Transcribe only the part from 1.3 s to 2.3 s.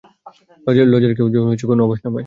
যেন কোনও আভাস না পায়।